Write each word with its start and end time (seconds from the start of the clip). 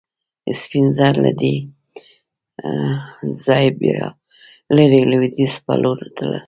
سپین 0.61 0.85
زر 0.97 1.13
له 1.25 1.31
دې 1.41 1.55
ځایه 3.43 3.71
بیا 3.79 4.03
لرې 4.75 5.01
لوېدیځ 5.11 5.53
په 5.65 5.73
لور 5.81 5.99
تلل. 6.15 6.39